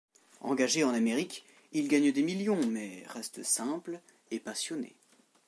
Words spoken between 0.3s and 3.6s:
Engagé en Amérique, il gagne des millions, mais reste